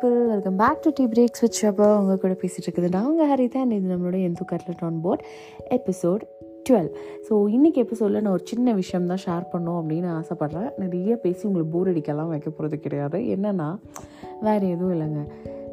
[0.00, 3.48] People welcome back to the breaks with அப்போ அவங்க கூட பேசிகிட்டு இருக்குது நான் உங்கள் ஹரி
[3.48, 5.22] தான் இது நம்மளோட எந்த cutlet on board
[5.70, 6.22] episode
[6.70, 6.90] twelve
[7.28, 10.70] so இன்றைக்கி எபிசோடில் நான் ஒரு சின்ன விஷயம் தான் ஷேர் பண்ணோம் அப்படின்னு ஆசைப்பட்றேன்.
[10.78, 13.18] நிறைய பேசி உங்களுக்கு போர் அடிக்கலாம் வைக்க போகிறது கிடையாது.
[13.18, 13.78] என்னென்னா
[14.40, 15.24] வேறு எதுவும் இல்லைங்க.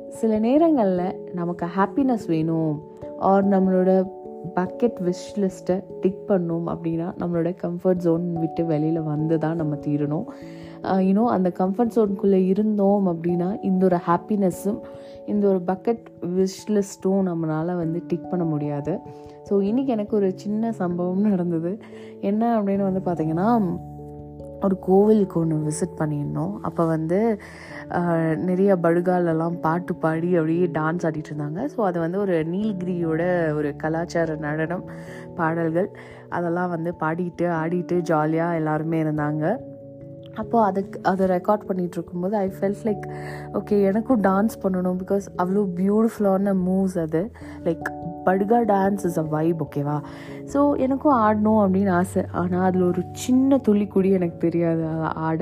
[0.10, 2.84] சில நேரங்களில் நமக்கு ஹாப்பினஸ் வேணும்.
[3.18, 4.08] ஆர் நம்மளோட
[4.58, 10.28] பக்கெட் விஷ் லிஸ்ட்டை டிக் பண்ணோம் அப்படின்னா நம்மளோட கம்ஃபர்ட் ஜோன் விட்டு வெளியில் வந்து தான் நம்ம தீரணும்.
[11.08, 14.80] யூனோ அந்த கம்ஃபர்ட் ஜோனுக்குள்ளே இருந்தோம் அப்படின்னா இந்த ஒரு ஹாப்பினஸ்ஸும்
[15.26, 16.04] இந்த ஒரு பக்கெட்
[16.38, 18.94] விஷ் லிஸ்ட்டும் நம்மளால் வந்து டிக் பண்ண முடியாது.
[19.50, 21.72] ஸோ இன்றைக்கி எனக்கு ஒரு சின்ன சம்பவம் நடந்தது.
[22.22, 23.50] என்ன அப்படின்னு வந்து பார்த்திங்கன்னா
[24.66, 26.54] ஒரு கோவிலுக்கு ஒன்று விசிட் பண்ணியிருந்தோம்.
[26.68, 27.20] அப்போ வந்து
[28.50, 31.62] நிறைய படுகாலெல்லாம் பாட்டு பாடி அப்படியே டான்ஸ் ஆடிட்டு இருந்தாங்க.
[31.74, 33.22] ஸோ அது வந்து ஒரு நீல்கிரியோட
[33.60, 34.86] ஒரு கலாச்சார நடனம்
[35.40, 35.90] பாடல்கள்.
[36.38, 39.46] அதெல்லாம் வந்து பாடிட்டு ஆடிட்டு ஜாலியாக எல்லாருமே இருந்தாங்க.
[40.42, 43.06] அப்போது அதுக்கு அதை ரெக்கார்ட் பண்ணிகிட்டு இருக்கும்போது ஐ ஃபெல்ட் லைக்
[43.60, 47.24] ஓகே எனக்கும் டான்ஸ் பண்ணணும் பிகாஸ் அவ்வளோ பியூட்டிஃபுல்லான மூவ்ஸ் அது.
[47.68, 47.88] Like
[48.28, 49.98] Baduga dance is a vibe ஓகேவா
[50.54, 52.24] ஸோ எனக்கும் ஆடணும் அப்படின்னு ஆசை.
[52.42, 54.86] ஆனால் அதில் ஒரு சின்ன துள்ளி கூடி எனக்கு தெரியாது
[55.30, 55.42] ஆட.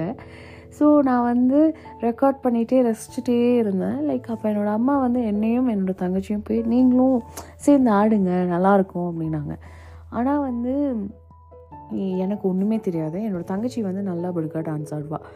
[0.78, 1.60] ஸோ நான் வந்து
[2.06, 3.98] ரெக்கார்ட் பண்ணிகிட்டே ரசிச்சுட்டே இருந்தேன்.
[4.10, 7.17] லைக் அப்போ என்னோடய அம்மா வந்து என்னையும் என்னோடய தங்கச்சியும் போய் நீங்களும்
[7.66, 9.56] சேர்ந்து ஆடுங்க நல்லாயிருக்கும் அப்படின்னாங்க.
[10.17, 10.73] ஆனால் வந்து
[12.25, 13.17] எனக்கு ஒன்றுமே தெரியாது.
[13.27, 15.27] என்னோடய தங்கச்சி வந்து நல்லா படுக்கா டான்ஸ் ஆடுவாள்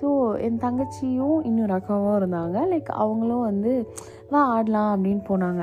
[0.00, 0.08] ஸோ
[0.46, 2.58] என் தங்கச்சியும் இன்னொரு அக்காவும் இருந்தாங்க.
[2.72, 3.72] லைக் அவங்களும் வந்து
[4.32, 5.62] வா ஆடலாம் அப்படின்னு போனாங்க.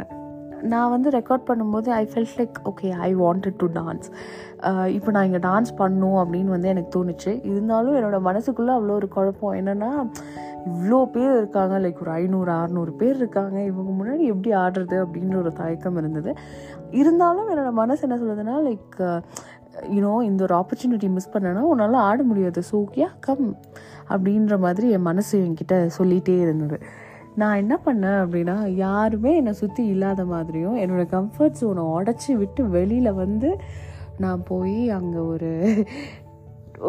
[0.72, 4.08] நான் வந்து ரெக்கார்ட் பண்ணும்போது I felt like okay I wanted to dance
[4.98, 7.32] இப்போ நான் இங்கே டான்ஸ் பண்ணும் அப்படின்னு வந்து எனக்கு தோணுச்சு.
[7.52, 9.56] இருந்தாலும் என்னோடய மனசுக்குள்ளே அவ்வளோ ஒரு குழப்பம்.
[9.60, 9.90] என்னென்னா
[10.70, 11.76] இவ்வளோ பேர் இருக்காங்க.
[11.84, 13.58] லைக் ஒரு ஐநூறு அறநூறு பேர் இருக்காங்க.
[13.72, 16.34] இவங்க முன்னாடி எப்படி ஆடுறது அப்படின்ற ஒரு தயக்கம் இருந்தது.
[17.02, 18.98] இருந்தாலும் என்னோடய மனசு என்ன சொல்லுதுன்னா லைக்
[19.96, 22.62] யூனோ இந்த ஒரு ஆப்பர்ச்சுனிட்டி மிஸ் பண்ணனா உன்னால் ஆட முடியாது.
[22.72, 23.48] ஸோ யா கம்
[24.14, 26.78] அப்படின்ற மாதிரி என் மனசு என்கிட்ட சொல்லிகிட்டே இருந்தது.
[27.42, 33.20] நான் என்ன பண்ணேன் அப்படின்னா யாருமே என்னை சுற்றி இல்லாத மாதிரியும் என்னோடய கம்ஃபர்ட் ஜோனை உடச்சி விட்டு வெளியில்
[33.24, 33.50] வந்து
[34.24, 35.52] நான் போய் அங்கே ஒரு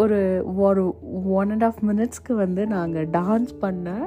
[0.03, 0.19] ஒரு
[0.67, 0.83] ஒரு
[1.39, 4.07] ஒன் அண்ட் ஆஃப் மினிட்ஸ்க்கு வந்து நாங்கள் டான்ஸ் பண்ணேன்.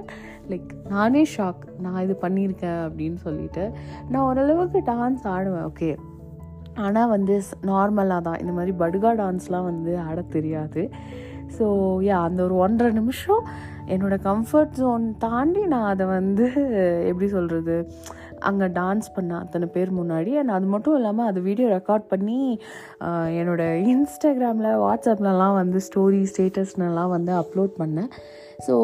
[0.51, 3.66] லைக் நானே ஷாக் நான் இது பண்ணியிருக்கேன் அப்படின்னு சொல்லிட்டு
[4.11, 5.67] நான் ஓரளவுக்கு டான்ஸ் ஆடுவேன்.
[5.71, 5.91] ஓகே
[6.85, 7.35] ஆனால் வந்து
[7.72, 8.40] நார்மலாக தான்.
[8.44, 10.84] இந்த மாதிரி படுகா டான்ஸ்லாம் வந்து ஆட தெரியாது.
[11.57, 11.66] ஸோ
[12.07, 13.44] யா அந்த ஒரு ஒன்றரை நிமிஷம்
[13.94, 16.45] என்னோடய கம்ஃபர்ட் ஜோன் தாண்டி நான் அதை வந்து
[17.09, 17.78] எப்படி சொல்கிறது
[18.50, 22.38] அங்கே டான்ஸ் பண்ண அத்தனை பேர் முன்னாடி அண்ட் அது மட்டும் இல்லாமல் அது வீடியோ ரெக்கார்ட் பண்ணி
[23.39, 28.12] என்னோடய இன்ஸ்டாகிராமில் வாட்ஸ்அப்லலாம் வந்து ஸ்டோரி ஸ்டேட்டஸ்னெல்லாம் வந்து அப்லோட் பண்ணேன்.
[28.68, 28.75] ஸோ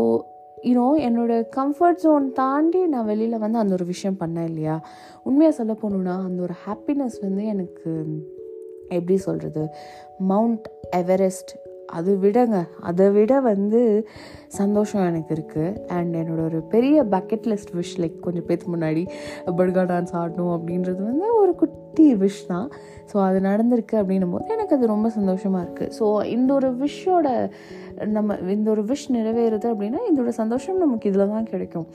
[0.66, 4.86] யூனோ என்னோடய கம்ஃபர்ட் ஜோன் தாண்டி நான் வெளியில் வந்து அந்த ஒரு விஷயம் பண்ணேன் இல்லையா?
[5.24, 7.92] உண்மையாக சொல்ல போகணுன்னா அந்த ஒரு ஹாப்பினஸ் வந்து எனக்கு
[8.90, 9.70] எப்படி சொல்கிறது
[10.18, 11.52] மவுண்ட் எவரெஸ்ட்
[11.98, 12.58] அது விடங்க.
[12.90, 13.82] அதை விட வந்து
[14.60, 19.04] சந்தோஷம் எனக்கு இருக்குது அண்ட் என்னோட ஒரு பெரிய பக்கெட் லிஸ்ட் விஷ் லைக் கொஞ்சம் பேத்துக்கு முன்னாடி
[19.60, 22.68] பர்கா டான்ஸ் ஆடணும் அப்படின்றது வந்து ஒரு குட்டி விஷ் தான்.
[23.12, 26.06] ஸோ அது நடந்திருக்கு அப்படின்னும் போது எனக்கு அது ரொம்ப சந்தோஷமாக இருக்குது ஸோ
[26.36, 27.28] இந்த ஒரு விஷோட
[28.16, 31.88] நம்ம இந்த ஒரு விஷ் நிறைவேறுது அப்படின்னா இதோட சந்தோஷம் நமக்கு இதில் தான் கிடைக்கும்.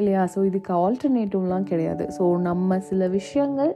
[0.00, 0.24] இல்லையா?
[0.34, 2.04] ஸோ இதுக்கு ஆல்டர்னேட்டிவ்லாம் கிடையாது.
[2.18, 3.72] ஸோ நம்ம சில விஷயங்கள்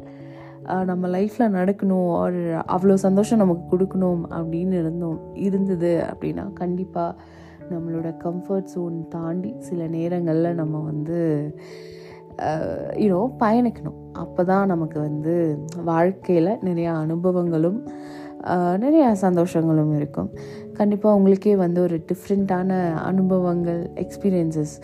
[0.91, 2.09] நம்ம லைஃப்பில் நடக்கணும்.
[2.25, 2.41] ஒரு
[2.75, 5.21] அவ்வளோ சந்தோஷம் நமக்கு கொடுக்கணும் அப்படின்னு இருந்தோம்.
[5.47, 7.19] இருந்தது அப்படின்னா கண்டிப்பாக
[7.73, 11.19] நம்மளோட கம்ஃபர்ட் ஜோன் தாண்டி சில நேரங்களில் நம்ம வந்து
[13.03, 13.99] யூனோ பயணிக்கணும்.
[14.23, 15.35] அப்போ தான் நமக்கு வந்து
[15.91, 17.81] வாழ்க்கையில் நிறையா அனுபவங்களும்
[18.85, 20.31] நிறையா சந்தோஷங்களும் இருக்கும்.
[20.79, 22.71] கண்டிப்பாக உங்களுக்கே வந்து ஒரு டிஃப்ரெண்ட்டான
[23.11, 24.75] அனுபவங்கள் எக்ஸ்பீரியன்சஸ்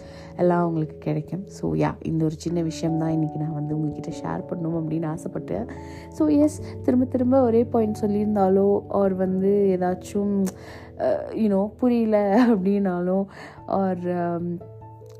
[0.42, 1.44] எல்லாம் உங்களுக்கு கிடைக்கும்.
[1.56, 5.66] ஸோ யா இந்த ஒரு சின்ன விஷயம் தான் இன்றைக்கி நான் வந்து உங்ககிட்ட ஷேர் பண்ணணும் அப்படின்னு ஆசைப்பட்டேன்.
[6.18, 8.68] ஸோ எஸ் திரும்ப திரும்ப ஒரே பாயிண்ட் சொல்லியிருந்தாலோ
[9.00, 10.34] ஆர் வந்து ஏதாச்சும்
[11.42, 12.16] யூனோ புரியல
[12.48, 13.26] அப்படின்னாலும்
[13.80, 14.04] ஆர்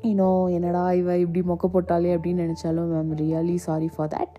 [0.03, 4.35] யூனோ um, என்னடா இவ இப்படி மொக்க போட்டாலே அப்படின்னு நினச்சாலும் I'm really sorry for that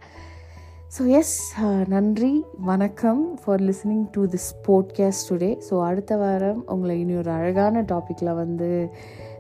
[0.95, 2.31] so yes uh, நன்றி
[2.69, 8.32] வணக்கம் for listening to this podcast today so அடுத்த வாரம் உங்களை இனி ஒரு அழகான டாப்பிக்கில்
[8.35, 8.70] வந்து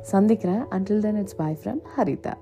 [0.02, 0.62] சந்திக்கிறேன்.
[0.68, 2.34] Until then it's bye friend Haritha